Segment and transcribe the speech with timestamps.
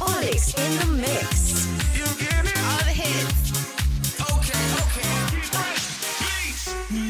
[0.00, 2.41] OLiX in the mix.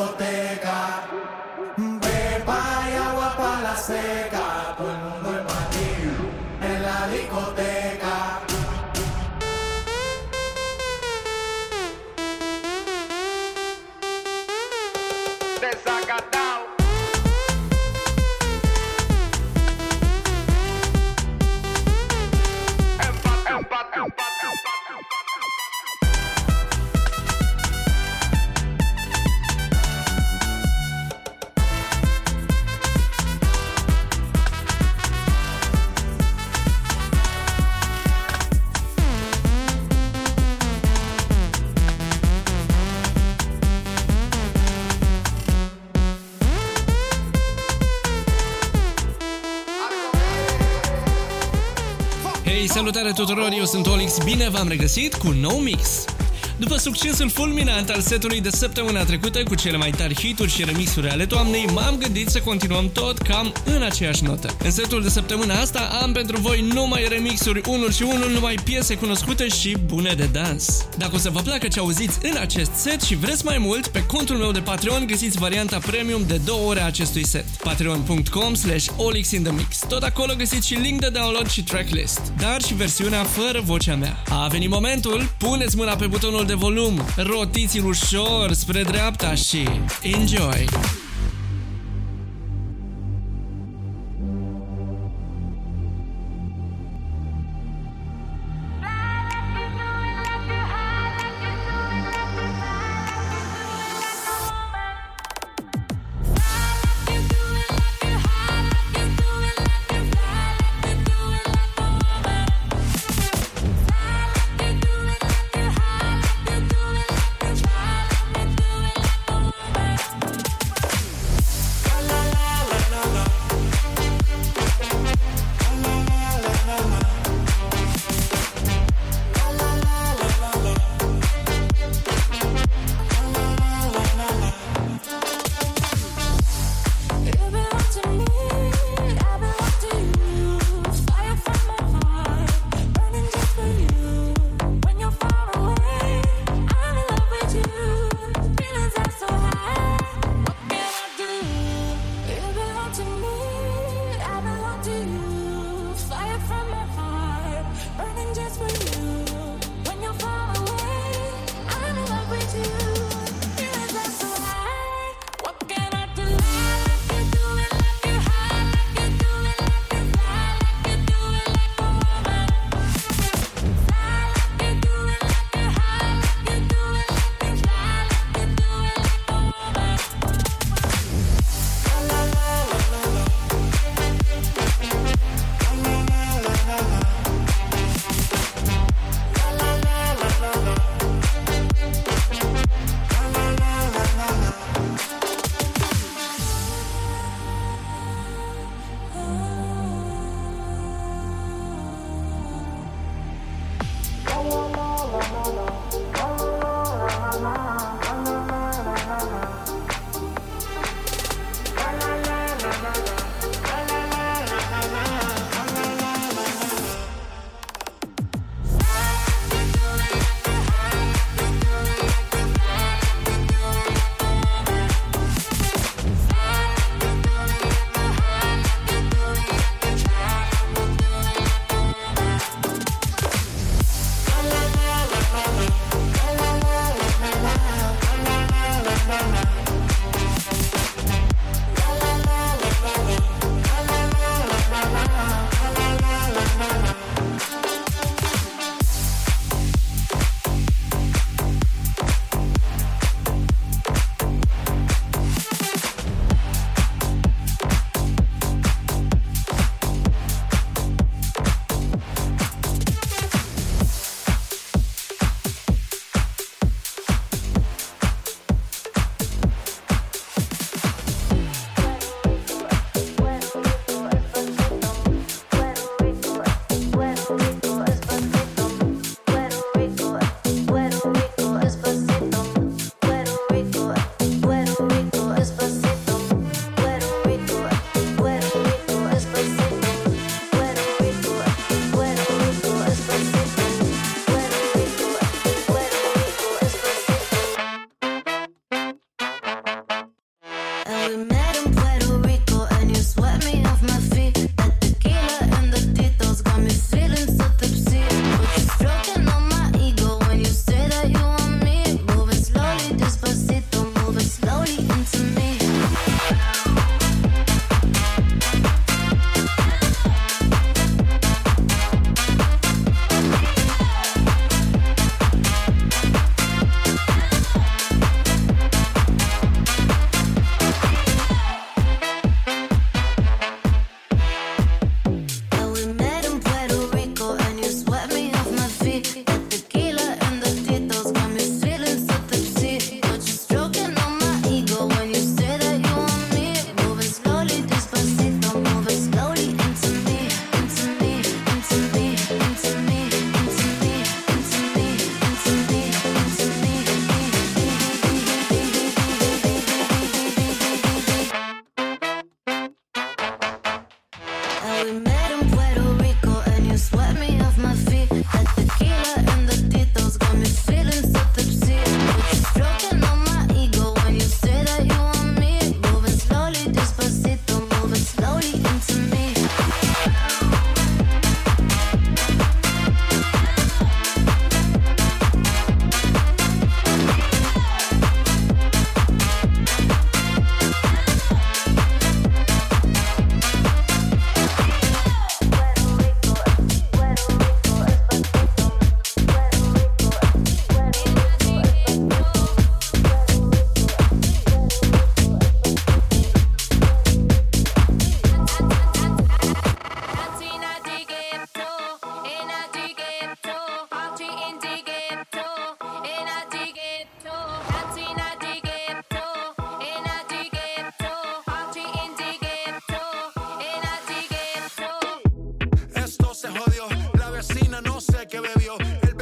[0.00, 0.99] ポテカ
[52.80, 56.04] Salutare tuturor, eu sunt Olix, bine v-am regăsit cu un nou mix!
[56.60, 61.08] După succesul fulminant al setului de săptămâna trecută cu cele mai tari hituri și remixuri
[61.08, 64.56] ale toamnei, m-am gândit să continuăm tot cam în aceeași notă.
[64.64, 68.94] În setul de săptămâna asta am pentru voi numai remixuri unul și unul, numai piese
[68.94, 70.86] cunoscute și bune de dans.
[70.96, 74.02] Dacă o să vă placă ce auziți în acest set și vreți mai mult, pe
[74.06, 77.44] contul meu de Patreon găsiți varianta premium de două ore a acestui set.
[77.44, 79.78] patreon.com slash olixinthemix.
[79.88, 84.22] Tot acolo găsiți și link de download și tracklist, dar și versiunea fără vocea mea.
[84.28, 89.68] A venit momentul, puneți mâna pe butonul de volum, rotiți-l ușor spre dreapta și
[90.02, 90.68] enjoy!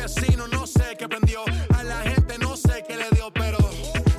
[0.09, 1.45] asesino, no no sé qué prendió.
[1.77, 3.59] A la gente no sé qué le dio, pero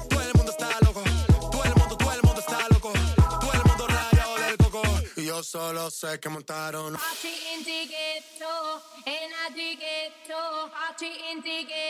[0.09, 1.03] todo el mundo está loco.
[1.51, 2.93] Todo el mundo, todo el mundo está loco.
[3.41, 4.81] Todo el mundo rayado del coco.
[5.15, 6.93] Y yo solo sé que montaron.
[6.93, 10.69] Party in the ghetto, in the ghetto.
[10.71, 11.89] Party in the ghetto.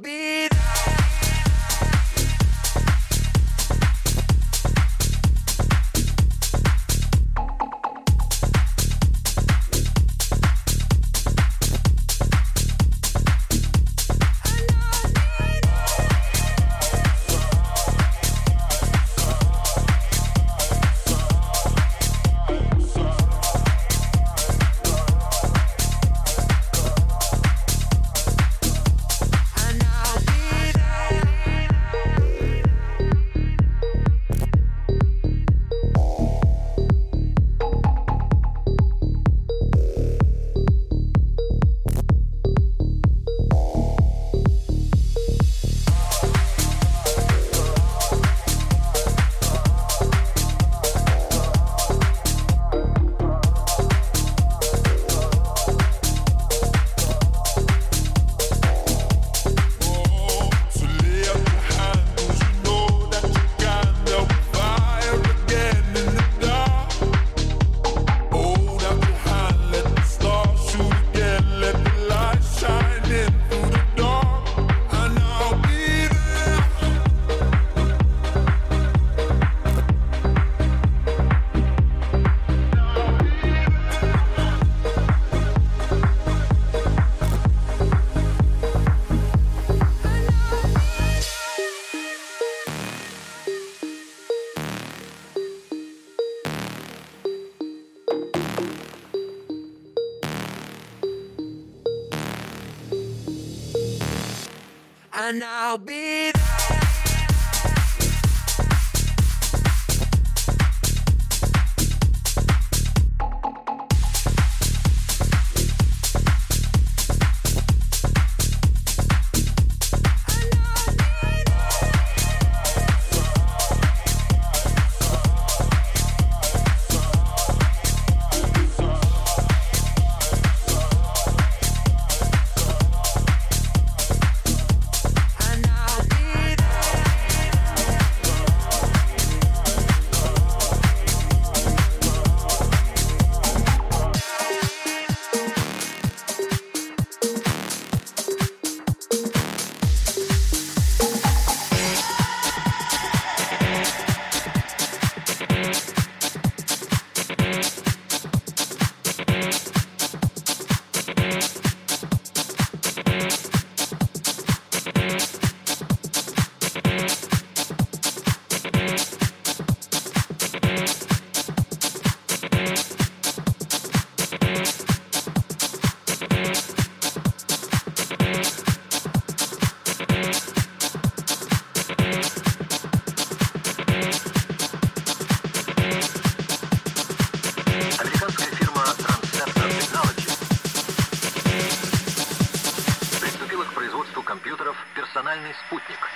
[195.31, 196.10] персональный спутник.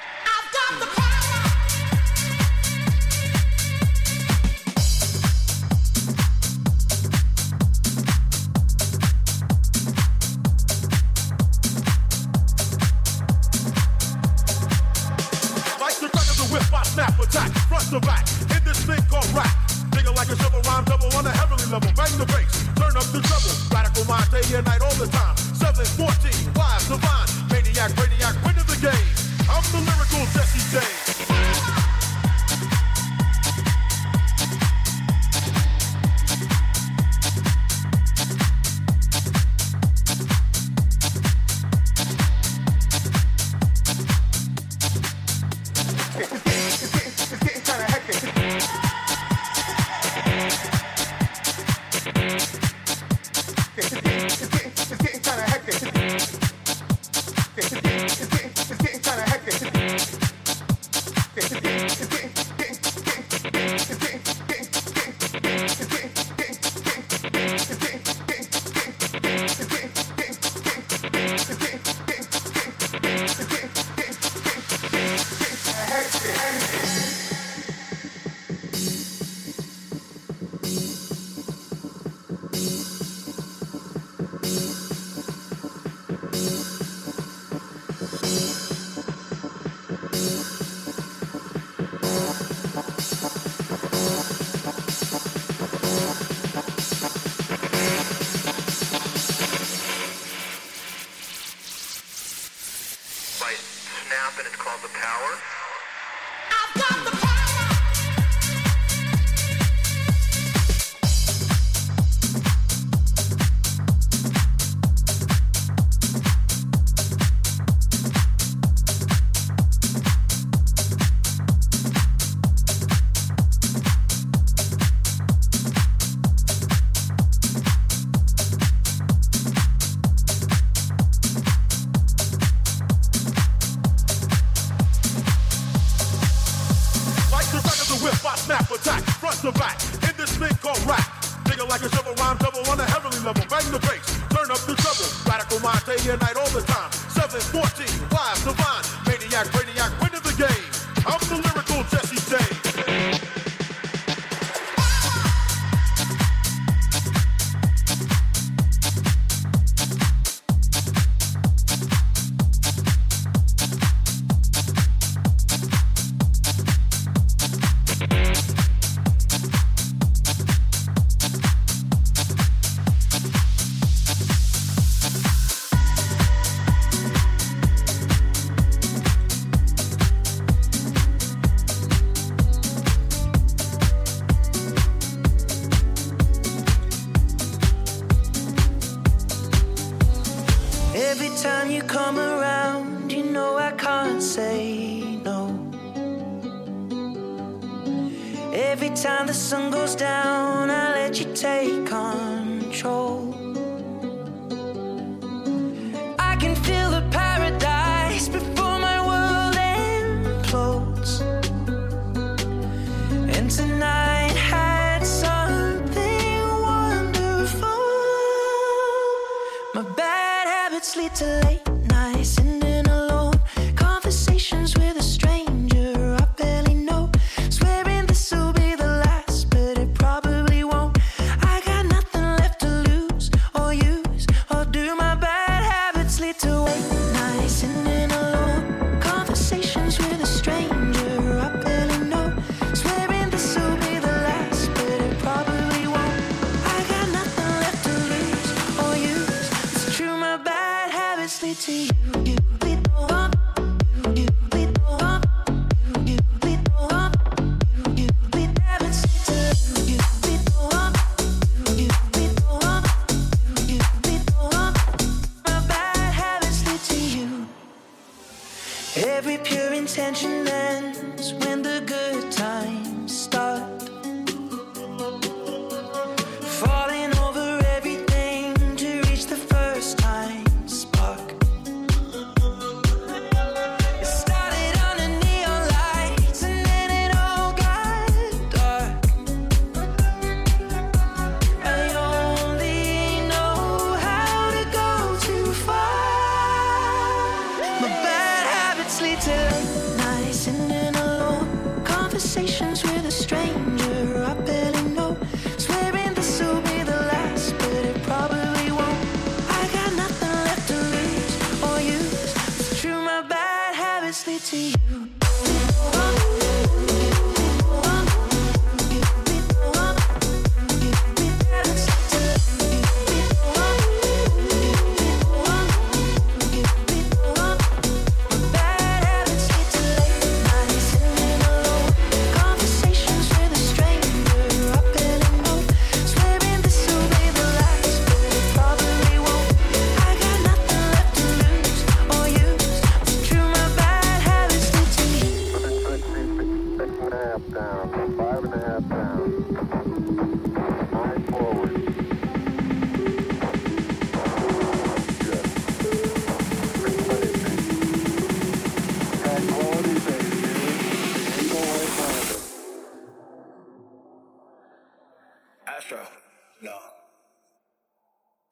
[141.75, 143.43] like a shovel rhyme, double on a heavenly level.
[143.49, 145.11] Bang the bass, turn up the treble.
[145.27, 146.89] Radical mind, day and night all the time.
[147.11, 148.84] 714, live, divine.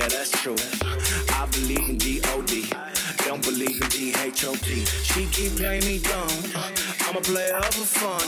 [0.00, 0.56] yeah, that's true.
[1.36, 2.72] I believe in D.O.D.
[3.26, 4.84] Don't believe in D.H.O.T.
[4.84, 6.28] She keep playing me dumb.
[7.06, 8.26] I'm a player of for fun.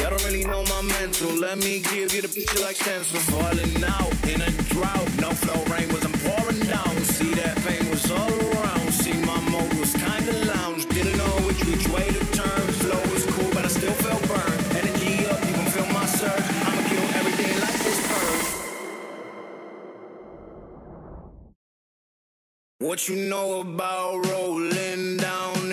[0.00, 1.30] Y'all don't really know my mental.
[1.36, 3.20] Let me give you the picture like stencil.
[3.20, 5.08] Falling out in a drought.
[5.20, 6.94] No flow rain was I'm pouring down.
[7.04, 8.43] See that pain was all
[22.84, 25.63] What you know about rolling down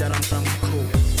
[0.00, 1.19] that I'm, I'm cool.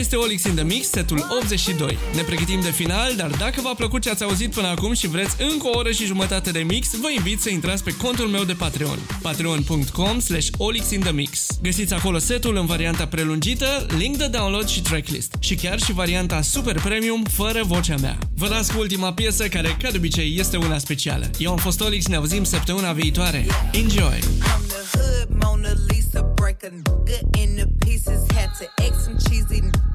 [0.00, 1.98] Este Olix in the Mix, setul 82.
[2.14, 5.36] Ne pregătim de final, dar dacă v-a plăcut ce ați auzit până acum și vreți
[5.52, 8.52] încă o oră și jumătate de mix, vă invit să intrați pe contul meu de
[8.52, 8.98] Patreon.
[9.22, 11.46] patreon.com slash olixinthemix.
[11.62, 15.34] Găsiți acolo setul în varianta prelungită, link de download și tracklist.
[15.40, 18.18] Și chiar și varianta super premium fără vocea mea.
[18.36, 21.30] Vă las cu ultima piesă care, ca de obicei, este una specială.
[21.38, 23.46] Eu am fost Olix, ne auzim săptămâna viitoare.
[23.72, 24.18] Enjoy!
[24.18, 28.20] I'm the hood Mona Lisa, break a nigga into pieces.
[28.34, 29.89] Had to X some cheesy beside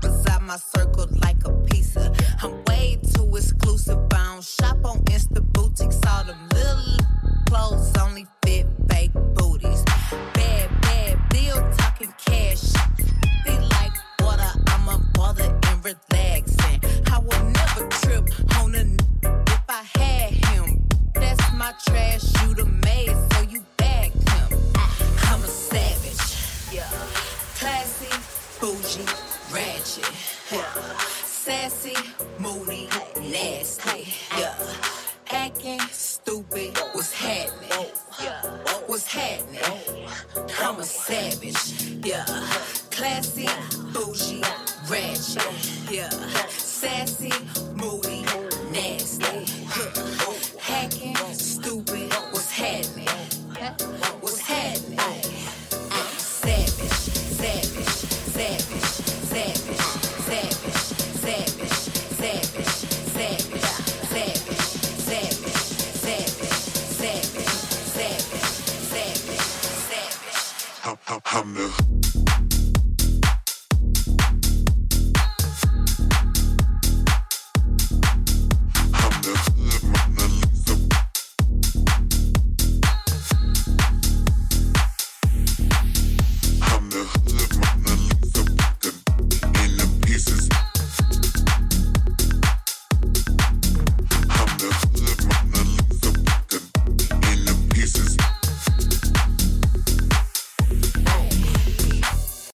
[0.46, 2.14] my circle like a pizza.
[2.42, 3.98] I'm way too exclusive.
[4.14, 5.42] I don't shop on Insta
[30.48, 31.96] Sassy,
[32.38, 32.88] moody,
[33.20, 34.54] nasty, yeah.
[35.32, 37.88] Acting stupid, what's happening?
[38.86, 40.08] What's happening?
[40.62, 42.26] I'm a savage, yeah.
[42.92, 43.50] Classy,
[43.92, 44.44] bougie,
[44.88, 46.10] ratchet, yeah.
[46.50, 47.34] Sassy,
[47.76, 48.24] moody,
[48.72, 49.46] nasty,
[49.80, 50.34] yeah.
[50.62, 51.15] Hacking.